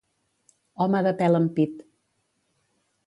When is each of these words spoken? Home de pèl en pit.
Home 0.85 1.01
de 1.07 1.13
pèl 1.19 1.41
en 1.41 1.47
pit. 1.59 1.85